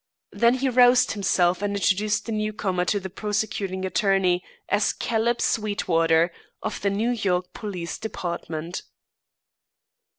Then 0.31 0.55
he 0.55 0.67
roused 0.67 1.11
himself 1.11 1.61
and 1.61 1.75
introduced 1.75 2.25
the 2.25 2.31
newcomer 2.31 2.85
to 2.85 2.99
the 2.99 3.07
prosecuting 3.07 3.85
attorney 3.85 4.43
as 4.67 4.93
Caleb 4.93 5.39
Sweetwater, 5.41 6.31
of 6.63 6.81
the 6.81 6.89
New 6.89 7.11
York 7.11 7.53
police 7.53 7.99
department. 7.99 8.81